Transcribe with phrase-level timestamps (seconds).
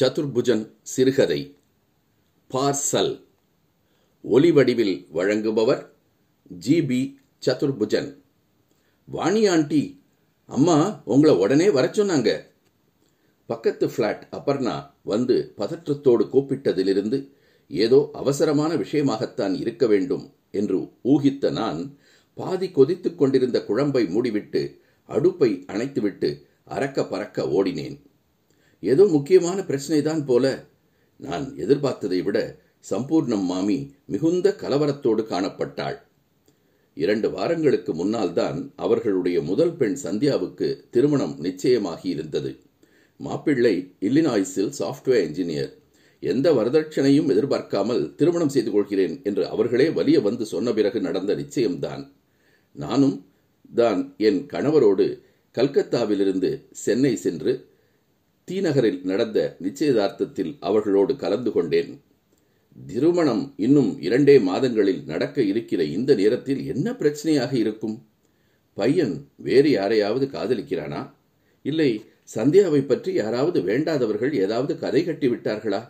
[0.00, 1.56] சதுர்புஜன் சிறுகதை.
[2.50, 3.24] பார்சல்.
[4.22, 5.88] ஒலி வடிவில் வழங்குபவர்
[6.48, 6.84] G.
[6.84, 7.18] P.
[7.46, 8.16] Chaturbhujan.
[9.06, 10.02] Vani aunty
[10.46, 12.46] அம்மா உங்களை உடனே வர சொன்னாங்க.
[13.46, 17.28] பக்கத்து ஃப்ளாட் அபர்ணா வந்து பதற்றத்தோடு கூப்பிட்டதிலிருந்து
[17.68, 21.98] ஏதோ அவசரமான விஷயமாகத்தான் இருக்க வேண்டும் என்று ஊகித்த நான்
[22.34, 28.09] பாதி கொதித்துக் கொண்டிருந்த குழம்பை மூடிவிட்டு அடுப்பை அணைத்துவிட்டு அறக்க பறக்க ஓடினேன்.
[28.82, 30.44] ஏதோ முக்கியமான பிரச்சனை தான் போல.
[31.20, 32.38] நான் எதிர்பார்த்ததை விட
[32.90, 33.78] சம்பூர்ணம் மாமி
[34.12, 35.98] மிகுந்த கலவரத்தோடு காணப்பட்டாள்.
[36.96, 42.52] இரண்டு வாரங்களுக்கு முன்னால் தான் அவர்களுடைய முதல் பெண் சந்தியாவுக்கு திருமணம் நிச்சயமாகி இருந்தது
[43.20, 43.74] மாப்பிள்ளை
[44.06, 45.72] இல்லினாய்ஸில் சாஃப்ட்வேர் என்ஜினியர்.
[46.22, 52.02] எந்த வரதட்சணையும் எதிர்பார்க்காமல் திருமணம் செய்து கொள்கிறேன் என்று அவர்களே வலிய வந்து சொன்ன பிறகு நடந்த நிச்சயம்தான்.
[52.76, 53.16] நானும்
[53.70, 55.06] தான் என் கணவரோடு
[55.54, 56.50] கல்கத்தாவிலிருந்து
[56.84, 57.52] சென்னை சென்று
[58.50, 61.90] தீநகரில் நடந்த நிச்சயதார்த்தத்தில் அவர்களோடு கலந்து கொண்டேன்.
[62.86, 67.96] திருமணம் இன்னும் இரண்டே மாதங்களில் நடக்க இருக்கிற இந்த நேரத்தில் என்ன பிரச்சனையாக இருக்கும்?
[68.74, 71.00] பையன் வேறு யாரையாவது காதலிக்கிறானா?
[71.64, 71.90] இல்லை
[72.36, 75.80] சந்தியாவை பற்றி யாராவது வேண்டாதவர்கள் ஏதாவது கதை கட்டி விட்டார்களா?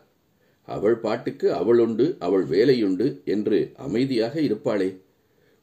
[0.68, 4.90] அவள் பாட்டுக்கு அவளுண்டு அவள் வேலையுண்டு என்று அமைதியாக இருப்பாளே.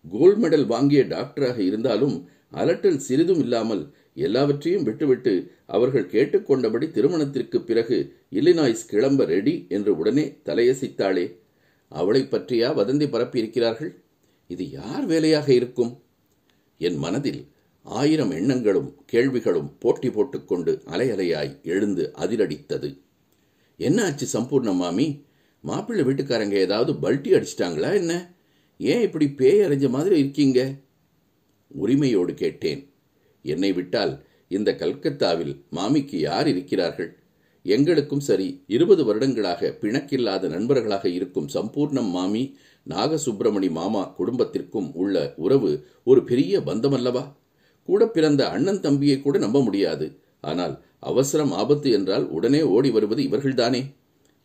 [0.05, 2.15] கோல்ட் மெடல் வாங்கிய டாக்டராக இருந்தாலும்
[2.53, 3.83] அலட்டல் சிறிதும் இல்லாமல்
[4.25, 5.33] எல்லாவற்றையும் விட்டுவிட்டு
[5.65, 7.97] அவர்கள் கேட்டுக்கொண்டபடி திருமணத்திற்கு பிறகு
[8.31, 11.25] இல்லினாய்ஸ் கிளம்ப ரெடி என்று உடனே தலையசித்தாளே
[11.91, 13.91] அவளை பற்றியா வதந்தி பரப்பியிருக்கிறார்கள்?
[14.47, 15.93] இது யார் வேலையாக இருக்கும்?
[16.77, 17.41] என் மனதில்
[17.85, 22.89] ஆயிரம் எண்ணங்களும் கேள்விகளும் போட்டி போட்டுக்கொண்டு அலையலையாய் எழுந்து அதிரடித்தது.
[23.79, 25.07] என்ன ஆச்சு சம்பூர்ண மாமி?
[25.63, 28.13] மாப்பிள்ளை வீட்டுக்காரங்க ஏதாவது பல்ட்டி அடிச்சிட்டாங்களா என்ன?
[28.77, 30.59] ஏன் இப்படி பேய் அரைஞ்ச மாதிரி இருக்கீங்க?
[31.67, 32.81] உரிமையோடு கேட்டேன்.
[33.53, 34.13] என்னை விட்டால்
[34.51, 37.09] இந்த கல்கத்தாவில் மாமிக்கு யார் இருக்கிறார்கள்?
[37.65, 42.43] எங்களுக்கும் சரி இருபது வருடங்களாக பிணக்கில்லாத நண்பர்களாக இருக்கும் சம்பூர்ணம் மாமி
[42.87, 45.71] நாகசுப்பிரமணி மாமா குடும்பத்திற்கும் உள்ள உறவு
[46.03, 47.23] ஒரு பெரிய பந்தமல்லவா?
[47.89, 50.07] கூட பிறந்த அண்ணன் தம்பியை கூட நம்ப முடியாது.
[50.43, 53.81] ஆனால் அவசரம் ஆபத்து என்றால் உடனே ஓடி வருவது இவர்கள்தானே?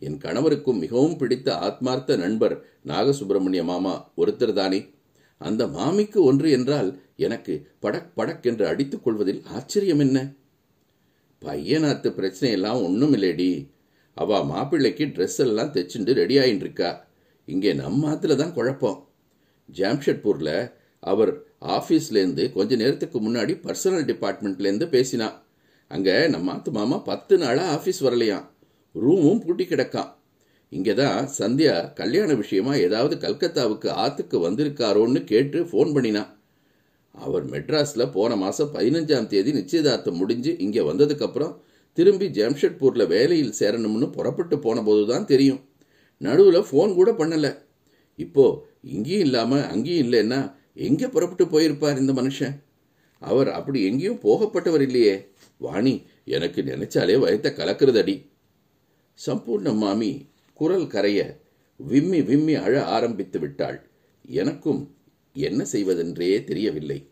[0.02, 2.54] என் கணவருக்கும் மிகவும் பிடித்த ஆத்மார்த்த நண்பர்
[2.86, 4.80] நாகசுப்பிரமணிய மாமா ஒருத்தர் தானே
[5.40, 6.88] அந்த மாமிக்கு ஒன்று என்றால்
[7.24, 10.18] எனக்கு படக் படக் என்று அடித்துக் கொள்வதில் ஆச்சரியம் என்ன
[11.42, 13.50] பையனாத்து பிரச்சனையெல்லாம் ஒன்றும் இல்லைடி
[14.16, 16.90] அவ மாப்பிள்ளைக்கு ட்ரெஸ் எல்லாம் தைச்சுண்டு ரெடி ஆயின்னு இருக்கா
[17.48, 18.98] இங்கே நம்ம ஆத்துல தான் குழப்பம்.
[19.68, 20.56] ஜாம்ஷெட்பூரில்
[21.02, 21.32] அவர்
[21.76, 25.28] ஆஃபீஸ்லேருந்து கொஞ்ச நேரத்துக்கு முன்னாடி பர்சனல் டிபார்ட்மெண்ட்லேருந்து பேசினா.
[25.90, 28.46] அங்கே நம்ம ஆத்து மாமா பத்து நாளாக ஆஃபீஸ் வரலையாம்.
[28.94, 30.10] ரூமும் பூட்டி கிடக்கான்
[30.72, 36.30] இங்கே தான் சந்தியா கல்யாண விஷயமா ஏதாவது கல்கத்தாவுக்கு ஆத்துக்கு வந்திருக்காரோன்னு கேட்டு ஃபோன் பண்ணினான்
[37.14, 41.52] அவர் மெட்ராஸில் போன மாதம் பதினஞ்சாம் தேதி நிச்சயதார்த்தம் முடிஞ்சு இங்கே வந்ததுக்கப்புறம்
[41.98, 45.60] திரும்பி ஜாம்ஷெட்பூரில் வேலையில் சேரணும்னு புறப்பட்டு போன போது தான் தெரியும்.
[46.20, 47.50] நடுவில் ஃபோன் கூட பண்ணலை.
[48.18, 48.44] இப்போ
[48.94, 50.40] இங்கேயும் இல்லாமல் அங்கேயும் இல்லைன்னா
[50.86, 52.54] எங்கே புறப்பட்டு போயிருப்பார் இந்த மனுஷன்?
[53.22, 55.14] அவர் அப்படி எங்கேயும் போகப்பட்டவர் இல்லையே.
[55.60, 55.94] வாணி
[56.36, 58.16] எனக்கு நினைச்சாலே வயத்தை கலக்கிறதடி.
[59.18, 60.12] சம்பூர்ண மாமி
[60.60, 61.20] குரல் கரைய
[61.80, 63.78] விம்மி விம்மி அழ ஆரம்பித்து விட்டாள்.
[64.40, 64.82] எனக்கும்
[65.32, 67.09] என்ன செய்வதென்றே தெரியவில்லை.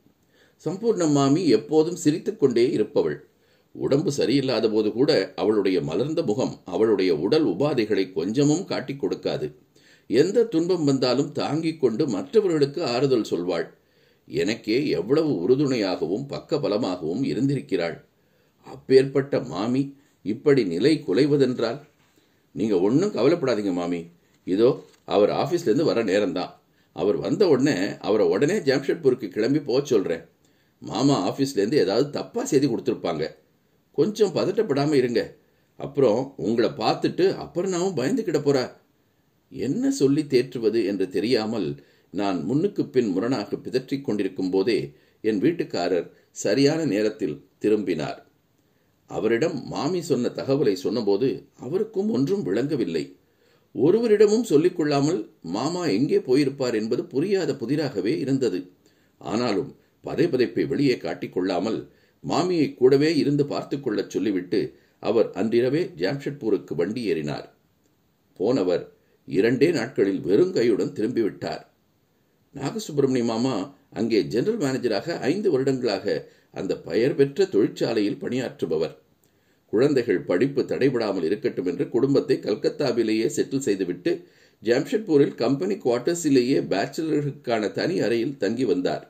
[0.65, 3.29] சம்பூர்ண மாமி எப்போதும் சிரித்துக்கொண்டே இருப்பவள்.
[3.73, 9.55] உடம்பு சரியில்லாத போது கூட அவளுடைய மலர்ந்த முகம் அவளுடைய உடல் உபாதைகளை கொஞ்சமும் காட்டிக் கொடுக்காது.
[10.07, 13.67] எந்த துன்பம் வந்தாலும் தாங்கிக் கொண்டு மற்றவர்களுக்கு ஆறுதல் சொல்வாள்.
[14.27, 18.05] எனக்கே எவ்வளவு உறுதுணையாகவும் பக்க பலமாகவும் இருந்திருக்கிறாள்.
[18.67, 21.81] அப்பேற்பட்ட மாமி இப்படி நிலை குலைவதென்றால்?
[22.53, 24.07] நீங்க ஒன்றும் கவலைப்படாதீங்க மாமி.
[24.45, 26.53] இதோ அவர் ஆஃபீஸ்லேருந்து வர நேரம்தான்.
[26.93, 30.29] அவர் வந்த உடனே அவரை உடனே ஜாம்ஷெட்பூருக்கு கிளம்பி போக சொல்கிறேன்
[30.79, 33.27] மாமா ஆஃபீஸ்லேருந்து ஏதாவது தப்பாக செய்தி கொடுத்துருப்பாங்க.
[33.93, 35.37] கொஞ்சம் பதட்டப்படாமல் இருங்க.
[35.77, 38.73] அப்புறம் உங்களை பார்த்துட்டு அப்புறம் பயந்துக்கிட போறா.
[39.49, 46.85] என்ன சொல்லி தேற்றுவது என்று தெரியாமல் நான் முன்னுக்கு பின் முரணாக பிதற்றிக் கொண்டிருக்கும் போதே என் வீட்டுக்காரர் சரியான
[46.85, 48.27] நேரத்தில் திரும்பினார்.
[49.07, 53.17] அவரிடம் மாமி சொன்ன தகவலை சொன்னபோது அவருக்கும் ஒன்றும் விளங்கவில்லை.
[53.75, 58.61] ஒருவரிடமும் சொல்லிக் கொள்ளாமல் மாமா எங்கே போயிருப்பார் என்பது புரியாத புதிராகவே இருந்தது.
[59.21, 61.89] ஆனாலும் பதை பதைப்பை வெளியே காட்டிக்கொள்ளாமல்
[62.25, 64.61] மாமியை கூடவே இருந்து பார்த்து கொள்ளச் சொல்லிவிட்டு
[65.03, 67.47] அவர் அன்றிரவே ஜாம்ஷெட்பூருக்கு வண்டி ஏறினார்.
[68.41, 68.85] போனவர்
[69.27, 71.63] இரண்டே நாட்களில் வெறுங்கையுடன் திரும்பிவிட்டார்.
[72.55, 78.95] நாகசுப்பிரமணிய மாமா அங்கே ஜெனரல் மேனேஜராக ஐந்து வருடங்களாக அந்த பெயர் பெற்ற தொழிற்சாலையில் பணியாற்றுபவர்.
[79.73, 84.13] குழந்தைகள் படிப்பு தடைபடாமல் இருக்கட்டும் என்று குடும்பத்தை கல்கத்தாவிலேயே செட்டில் செய்துவிட்டு
[84.63, 89.05] ஜாம்ஷெட்பூரில் கம்பெனி குவார்ட்டர்ஸிலேயே பேச்சுலர்களுக்கான தனி அறையில் தங்கி வந்தார்.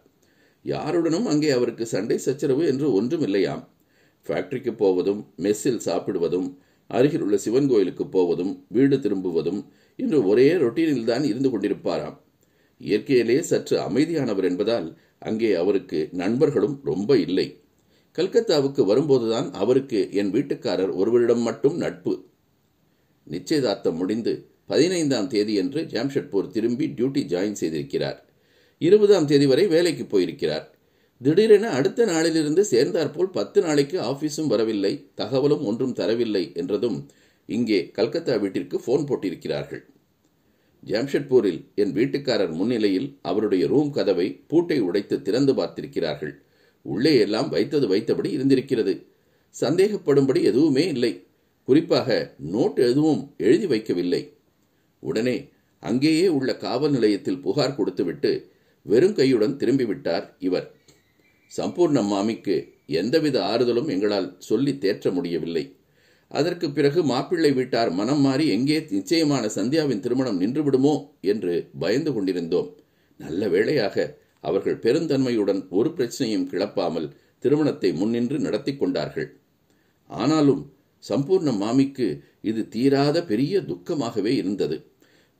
[0.65, 3.63] யாருடனும் அங்கே அவருக்கு சண்டை சச்சரவு என்று ஒன்றும் இல்லையாம்
[4.27, 6.49] ஃபேக்டரிக்கு போவதும் மெஸ்ஸில் சாப்பிடுவதும்
[6.91, 9.61] அருகில் உள்ள சிவன் கோயிலுக்கு போவதும் வீடு திரும்புவதும்
[9.99, 12.17] இன்று ஒரே ரொட்டீனில் தான் இருந்து கொண்டிருப்பாராம்.
[12.81, 17.47] இயற்கையிலே சற்று அமைதியானவர் என்பதால் அங்கே அவருக்கு நண்பர்களும் ரொம்ப இல்லை.
[18.19, 22.15] கல்கத்தாவுக்கு வரும்போதுதான் அவருக்கு என் வீட்டுக்காரர் ஒருவரிடம் மட்டும் நட்பு.
[23.27, 24.33] நிச்சயதார்த்தம் முடிந்து
[24.67, 28.19] பதினைந்தாம் தேதியன்று ஜாம்ஷெட்பூர் திரும்பி டியூட்டி ஜாயின் செய்திருக்கிறார்.
[28.79, 30.67] இருபதாம் தேதி வரை வேலைக்கு போயிருக்கிறார்.
[31.21, 36.99] திடீரென அடுத்த நாளிலிருந்து சேர்ந்தாற்போல் பத்து நாளைக்கு ஆபீஸும் வரவில்லை தகவலும் ஒன்றும் தரவில்லை என்றதும்
[37.49, 39.83] இங்கே கல்கத்தா வீட்டிற்கு போன் போட்டிருக்கிறார்கள்.
[40.83, 46.35] ஜாம்ஷெட்பூரில் என் வீட்டுக்காரர் முன்னிலையில் அவருடைய ரூம் கதவை பூட்டை உடைத்து திறந்து பார்த்திருக்கிறார்கள்.
[46.83, 48.95] உள்ளே எல்லாம் வைத்தது வைத்தபடி இருந்திருக்கிறது.
[49.55, 51.13] சந்தேகப்படும்படி எதுவுமே இல்லை.
[51.65, 54.23] குறிப்பாக நோட் எதுவும் எழுதி வைக்கவில்லை.
[55.03, 55.49] உடனே
[55.83, 58.31] அங்கேயே உள்ள காவல் நிலையத்தில் புகார் கொடுத்துவிட்டு
[58.87, 60.67] வெறும் கையுடன் திரும்பிவிட்டார் இவர்.
[61.59, 62.57] சம்பூர்ண மாமிக்கு
[62.87, 65.65] எந்தவித ஆறுதலும் எங்களால் சொல்லி தேற்ற முடியவில்லை.
[66.31, 72.69] அதற்கு பிறகு மாப்பிள்ளை வீட்டார் மனம் மாறி எங்கே நிச்சயமான சந்தியாவின் திருமணம் நின்றுவிடுமோ என்று பயந்து கொண்டிருந்தோம்.
[73.17, 73.97] நல்ல வேளையாக
[74.41, 77.09] அவர்கள் பெருந்தன்மையுடன் ஒரு பிரச்சனையும் கிளப்பாமல்
[77.45, 79.29] திருமணத்தை முன்னின்று நடத்தி கொண்டார்கள்.
[80.11, 80.63] ஆனாலும்
[81.05, 82.07] சம்பூர்ண மாமிக்கு
[82.41, 84.77] இது தீராத பெரிய துக்கமாகவே இருந்தது.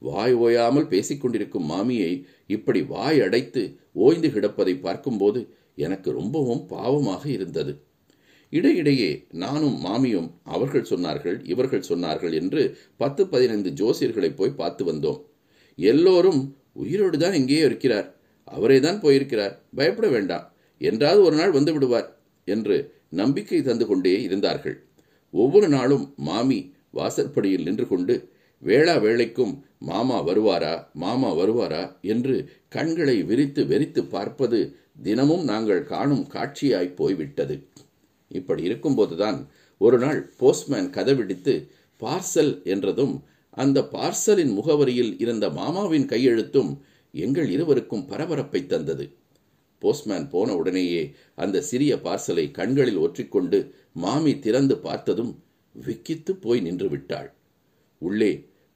[0.03, 2.13] வாய் ஓயாமல் பேசிக்கொண்டிருக்கும் மாமியை
[2.47, 3.63] இப்படி வாய் அடைத்து
[3.93, 5.41] ஓய்ந்து கிடப்பதை பார்க்கும்போது
[5.75, 7.73] எனக்கு ரொம்பவும் பாவமாக இருந்தது.
[8.53, 12.63] இடையிடையே நானும் மாமியும் அவர்கள் சொன்னார்கள் இவர்கள் சொன்னார்கள் என்று
[12.97, 15.21] பத்து பதினைந்து ஜோசியர்களை போய் பார்த்து வந்தோம்.
[15.79, 16.41] எல்லோரும்
[16.73, 18.09] உயிரோடு தான் எங்கேயோ இருக்கிறார்.
[18.51, 19.55] அவரே தான் போயிருக்கிறார்.
[19.75, 20.47] பயப்பட வேண்டாம்.
[20.81, 22.09] என்றாவது ஒரு நாள் வந்து விடுவார்
[22.49, 22.77] என்று
[23.11, 24.77] நம்பிக்கை தந்து கொண்டே இருந்தார்கள்.
[25.35, 26.61] ஒவ்வொரு நாளும் மாமி
[26.91, 28.15] வாசற்படியில் நின்று கொண்டு
[28.63, 30.75] வேளா வேளைக்கும் மாமா வருவாரா?
[30.93, 31.83] மாமா வருவாரா?
[32.03, 32.35] என்று
[32.69, 34.59] கண்களை விரித்து வெறித்து பார்ப்பது
[35.03, 37.55] தினமும் நாங்கள் காணும் காட்சியாய் போய்விட்டது.
[38.31, 39.39] இப்படி இருக்கும்போதுதான்
[39.81, 41.55] ஒரு நாள் போஸ்ட்மேன் கதவிடித்து
[42.03, 43.15] பார்சல் என்றதும்
[43.57, 46.71] அந்த பார்சலின் முகவரியில் இருந்த மாமாவின் கையெழுத்தும்
[47.15, 49.07] எங்கள் இருவருக்கும் பரபரப்பை தந்தது.
[49.79, 51.03] போஸ்ட்மேன் போன உடனேயே
[51.35, 55.33] அந்த சிறிய பார்சலை கண்களில் ஒற்றிக்கொண்டு மாமி திறந்து பார்த்ததும்
[55.75, 57.35] விக்கித்து போய் நின்று விட்டாள்.
[57.99, 58.33] உள்ளே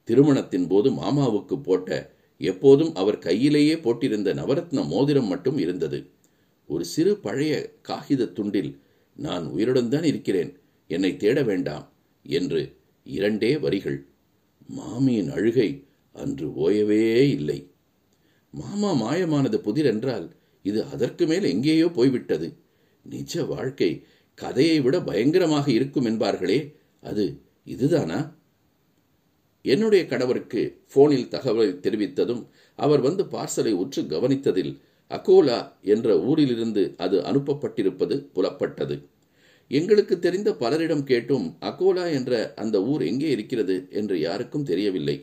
[0.07, 5.99] திருமணத்தின் போது மாமாவுக்கு போட்ட எப்போதும் அவர் கையிலேயே போட்டிருந்த நவரத்ன மோதிரம் மட்டும் இருந்தது.
[6.69, 8.71] ஒரு சிறு பழைய காகித துண்டில்
[9.19, 10.51] நான் உயிருடன் தான் இருக்கிறேன்
[10.87, 11.85] என்னை தேட வேண்டாம்
[12.25, 12.61] என்று
[13.03, 14.05] இரண்டே வரிகள்.
[14.67, 15.69] மாமியின் அழுகை
[16.11, 17.59] அன்று ஓயவே இல்லை.
[18.59, 20.27] மாமா மாயமானது புதிரென்றால்
[20.65, 22.47] இது அதற்கு மேல் எங்கேயோ போய்விட்டது.
[23.05, 23.89] நிஜ வாழ்க்கை
[24.37, 26.59] கதையை விட பயங்கரமாக இருக்கும் என்பார்களே
[27.03, 27.25] அது
[27.63, 28.19] இதுதானா?
[29.65, 30.61] என்னுடைய கணவருக்கு
[30.93, 32.41] போனில் தகவலை தெரிவித்ததும்
[32.79, 34.73] அவர் வந்து பார்சலை உற்று கவனித்ததில்
[35.11, 38.95] அகோலா என்ற ஊரிலிருந்து அது அனுப்பப்பட்டிருப்பது புலப்பட்டது.
[39.71, 45.17] எங்களுக்கு தெரிந்த பலரிடம் கேட்டும் அகோலா என்ற அந்த ஊர் எங்கே இருக்கிறது என்று யாருக்கும் தெரியவில்லை.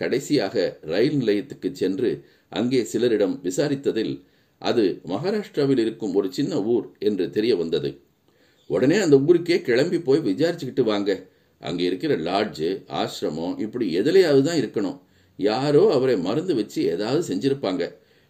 [0.00, 0.56] கடைசியாக
[0.92, 2.10] ரயில் நிலையத்துக்கு சென்று
[2.58, 4.14] அங்கே சிலரிடம் விசாரித்ததில்
[4.62, 7.90] அது மகாராஷ்டிராவில் இருக்கும் ஒரு சின்ன ஊர் என்று தெரிய வந்தது.
[8.70, 11.10] உடனே அந்த ஊருக்கே கிளம்பி போய் விசாரிச்சுக்கிட்டு வாங்க.
[11.60, 12.68] அங்கே இருக்கிற லாட்ஜு
[13.00, 14.98] ஆசிரமம் இப்படி எதுலையாவது தான் இருக்கணும்.
[15.38, 17.84] யாரோ அவரை மருந்து வச்சு ஏதாவது செஞ்சிருப்பாங்க.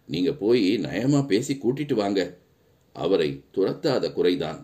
[0.09, 2.21] நீங்க போய் நயமா பேசி கூட்டிட்டு வாங்க.
[2.95, 4.61] அவரை துரத்தாத குறைதான்.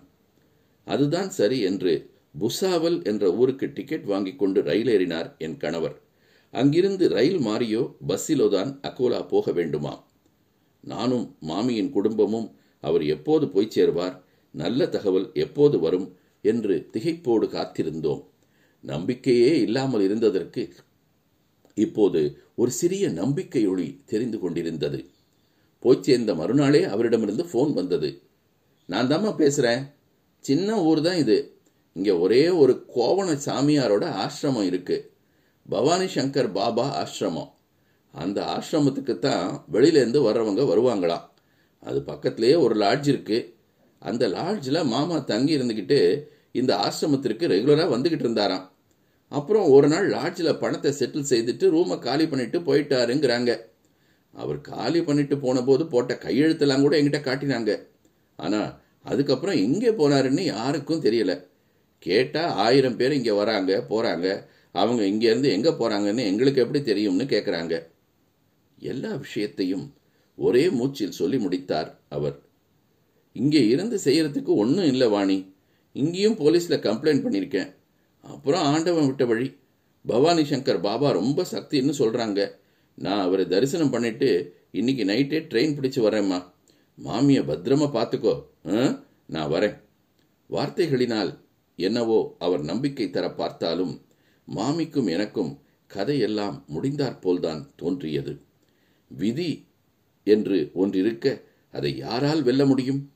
[0.88, 1.94] அதுதான் சரி என்று
[2.40, 5.96] புசாவல் என்ற ஊருக்கு டிக்கெட் வாங்கி கொண்டு ரயில் ஏறினார் என் கணவர்.
[6.56, 9.94] அங்கிருந்து ரயில் மாறியோ பஸ்ஸிலோ தான் அகோலா போக வேண்டுமா?
[10.84, 12.48] நானும் மாமியின் குடும்பமும்
[12.80, 14.16] அவர் எப்போது போய் சேர்வார்
[14.52, 16.08] நல்ல தகவல் எப்போது வரும்
[16.42, 18.22] என்று திகைப்போடு காத்திருந்தோம்.
[18.84, 20.64] நம்பிக்கையே இல்லாமல் இருந்ததற்கு
[21.78, 22.22] இப்போது
[22.56, 25.00] ஒரு சிறிய நம்பிக்கை ஒளி தெரிந்து கொண்டிருந்தது.
[25.80, 28.10] போய் சேர்ந்த மறுநாளே அவரிடமிருந்து ஃபோன் வந்தது.
[28.90, 29.84] நான் தாம்மா பேசுகிறேன்
[30.46, 31.38] சின்ன ஊர் தான் இது.
[31.94, 34.98] இங்கே ஒரே ஒரு கோவண சாமியாரோட ஆசிரமம் இருக்கு.
[35.66, 37.52] பவானி சங்கர் பாபா ஆசிரமம்.
[38.14, 41.26] அந்த ஆசிரமத்துக்கு தான் வெளியிலேருந்து வர்றவங்க வருவாங்களாம்.
[41.84, 43.38] அது பக்கத்துலேயே ஒரு லாட்ஜ் இருக்கு.
[44.02, 46.00] அந்த லாட்ஜில் மாமா தங்கி இருந்துக்கிட்டு
[46.52, 48.66] இந்த ஆசிரமத்திற்கு ரெகுலராக வந்துக்கிட்டு இருந்தாராம்.
[49.32, 53.52] அப்புறம் ஒரு நாள் லாட்ஜில் பணத்தை செட்டில் செய்துட்டு ரூமை காலி பண்ணிட்டு போயிட்டாருங்கிறாங்க.
[54.34, 57.72] அவர் காலி பண்ணிட்டு போன போது போட்ட கையெழுத்தெல்லாம் கூட எங்கிட்ட காட்டினாங்க.
[58.40, 58.72] ஆனால்
[59.04, 61.34] அதுக்கப்புறம் எங்கே போனாருன்னு யாருக்கும் தெரியல.
[62.06, 64.28] கேட்டால் ஆயிரம் பேர் இங்கே வராங்க போகிறாங்க
[64.76, 67.76] அவங்க இங்கேருந்து எங்கே போகிறாங்கன்னு எங்களுக்கு எப்படி தெரியும்னு கேட்குறாங்க
[68.82, 69.86] எல்லா விஷயத்தையும்
[70.38, 72.36] ஒரே மூச்சில் சொல்லி முடித்தார் அவர்.
[73.36, 75.38] இங்கே இருந்து செய்யறதுக்கு ஒன்றும் இல்லை வாணி.
[75.96, 77.70] இங்கேயும் போலீஸில் கம்ப்ளைண்ட் பண்ணியிருக்கேன்
[78.24, 79.48] அப்புறம் ஆண்டவன் விட்ட வழி.
[80.06, 82.40] பவானி சங்கர் பாபா ரொம்ப சக்தின்னு சொல்கிறாங்க
[82.98, 84.30] நான் அவரை தரிசனம் பண்ணிட்டு
[84.72, 86.40] இன்னைக்கு நைட்டே ட்ரெயின் பிடிச்சு வரேம்மா.
[86.98, 88.34] மாமியை பத்திரமா பார்த்துக்கோ
[88.66, 88.84] ஆ?
[89.26, 89.76] நான் வரேன்.
[90.50, 91.32] வார்த்தைகளினால்
[91.80, 93.94] என்னவோ அவர் நம்பிக்கை தர பார்த்தாலும்
[94.48, 98.40] மாமிக்கும் எனக்கும் கதையெல்லாம் முடிந்தாற்போல்தான் தோன்றியது.
[99.08, 99.66] விதி
[100.24, 103.12] என்று ஒன்றிருக்க அதை யாரால் வெல்ல முடியும்?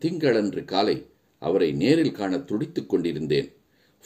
[0.00, 1.06] திங்களன்று காலை
[1.38, 3.52] அவரை நேரில் காண துடித்துக் கொண்டிருந்தேன்.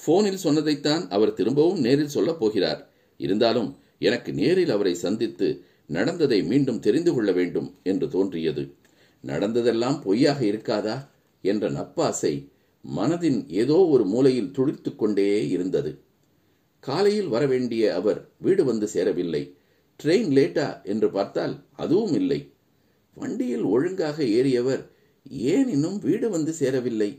[0.07, 2.91] போனில் சொன்னதைத்தான் அவர் திரும்பவும் நேரில் சொல்லப் போகிறார்.
[3.17, 8.75] இருந்தாலும் எனக்கு நேரில் அவரை சந்தித்து நடந்ததை மீண்டும் தெரிந்து கொள்ள வேண்டும் என்று தோன்றியது.
[9.21, 11.09] நடந்ததெல்லாம் பொய்யாக இருக்காதா?
[11.43, 12.49] என்ற நப்பாசை
[12.97, 15.99] மனதின் ஏதோ ஒரு மூலையில் துடித்துக் கொண்டே இருந்தது.
[16.81, 19.43] காலையில் வரவேண்டிய அவர் வீடு வந்து சேரவில்லை.
[20.01, 22.41] ட்ரெயின் லேட்டா என்று பார்த்தால் அதுவும் இல்லை.
[23.15, 24.83] வண்டியில் ஒழுங்காக ஏறியவர்
[25.53, 27.11] ஏன் இன்னும் வீடு வந்து சேரவில்லை?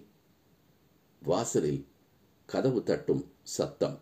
[1.21, 1.81] வாசலில்
[2.45, 3.97] கதவு தட்டும் சத்தம்.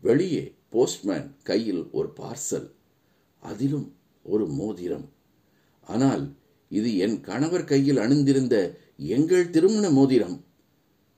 [0.00, 2.68] வெளியே போஸ்ட்மேன் கையில் ஒரு பார்சல்
[3.42, 3.88] அதிலும்
[4.22, 5.06] ஒரு மோதிரம்.
[5.86, 6.24] ஆனால்
[6.68, 8.56] இது என் கணவர் கையில் அணிந்திருந்த
[8.96, 10.36] எங்கள் திருமண மோதிரம்.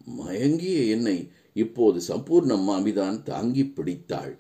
[0.05, 1.17] மயங்கிய என்னை
[1.55, 4.39] இப்போது சம்பூர்ணம் மாமிதான் தாங்கி பிடித்தாள்.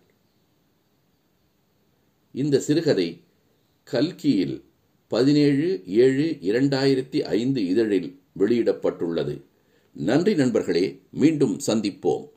[2.32, 3.22] இந்த சிறுகதை
[3.84, 4.64] கல்கியில்
[5.08, 9.42] பதினேழு ஏழு இரண்டாயிரத்தி ஐந்து இதழில் வெளியிடப்பட்டுள்ளது.
[9.92, 12.28] நன்றி நண்பர்களே மீண்டும் சந்திப்போம்.